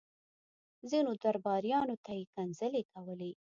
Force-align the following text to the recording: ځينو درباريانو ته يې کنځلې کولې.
ځينو 0.89 1.11
درباريانو 1.23 1.95
ته 2.03 2.11
يې 2.19 2.23
کنځلې 2.35 2.83
کولې. 2.91 3.31